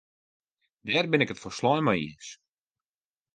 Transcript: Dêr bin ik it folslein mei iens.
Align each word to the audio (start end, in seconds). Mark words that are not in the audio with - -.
Dêr 0.91 1.05
bin 1.09 1.23
ik 1.23 1.33
it 1.33 1.41
folslein 1.43 1.83
mei 1.85 1.99
iens. 2.05 2.27